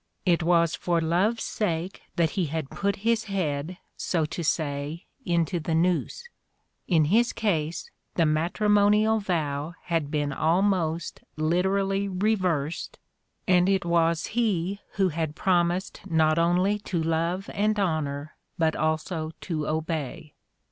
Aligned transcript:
It 0.25 0.41
was 0.41 0.73
for 0.73 0.99
love's 0.99 1.43
sake 1.43 2.01
that 2.15 2.31
he 2.31 2.47
had 2.47 2.71
put 2.71 2.95
his 3.05 3.25
head, 3.25 3.77
so 3.95 4.25
to 4.25 4.43
say, 4.43 5.05
into 5.27 5.59
the 5.59 5.75
noose; 5.75 6.27
in 6.87 7.05
his 7.05 7.31
case 7.31 7.91
the 8.15 8.25
matrimonial 8.25 9.19
vow 9.19 9.75
had 9.83 10.09
been 10.09 10.33
almost 10.33 11.21
lite 11.37 11.67
rally 11.67 12.07
reversed 12.07 12.97
and 13.47 13.69
it 13.69 13.85
was 13.85 14.25
he 14.33 14.79
who 14.93 15.09
had 15.09 15.35
promised 15.35 16.01
not 16.09 16.39
only 16.39 16.79
to 16.79 17.03
love 17.03 17.47
and 17.53 17.79
honor 17.79 18.35
but 18.57 18.75
also 18.75 19.33
to 19.41 19.67
obey. 19.67 20.33